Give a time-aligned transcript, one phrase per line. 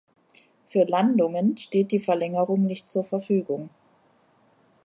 [0.65, 3.69] Für Landungen steht die Verlängerung nicht zur Verfügung.